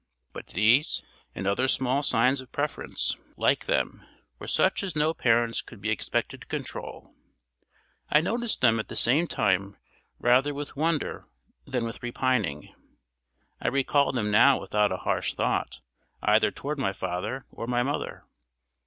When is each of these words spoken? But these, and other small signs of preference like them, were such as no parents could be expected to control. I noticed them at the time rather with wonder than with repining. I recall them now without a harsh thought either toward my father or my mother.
But 0.33 0.47
these, 0.47 1.03
and 1.35 1.45
other 1.45 1.67
small 1.67 2.01
signs 2.01 2.41
of 2.41 2.51
preference 2.51 3.15
like 3.37 3.65
them, 3.65 4.03
were 4.39 4.47
such 4.47 4.81
as 4.81 4.95
no 4.95 5.13
parents 5.13 5.61
could 5.61 5.79
be 5.79 5.91
expected 5.91 6.41
to 6.41 6.47
control. 6.47 7.13
I 8.09 8.19
noticed 8.19 8.61
them 8.61 8.79
at 8.79 8.87
the 8.87 8.95
time 9.29 9.77
rather 10.17 10.55
with 10.55 10.75
wonder 10.75 11.27
than 11.67 11.85
with 11.85 12.01
repining. 12.01 12.73
I 13.61 13.67
recall 13.67 14.11
them 14.11 14.31
now 14.31 14.59
without 14.59 14.91
a 14.91 14.97
harsh 15.05 15.35
thought 15.35 15.81
either 16.23 16.49
toward 16.49 16.79
my 16.79 16.93
father 16.93 17.45
or 17.51 17.67
my 17.67 17.83
mother. 17.83 18.23